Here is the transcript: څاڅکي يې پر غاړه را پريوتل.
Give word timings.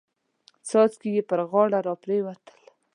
څاڅکي 0.67 1.09
يې 1.15 1.21
پر 1.29 1.39
غاړه 1.49 1.79
را 1.85 1.93
پريوتل. 2.03 2.61